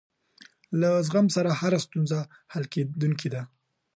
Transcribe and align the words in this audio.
له 0.79 0.89
زغم 1.07 1.27
سره 1.35 1.49
هره 1.59 1.79
ستونزه 1.85 2.19
حل 2.51 2.63
کېدونکې 2.73 3.27
ده. 3.33 3.41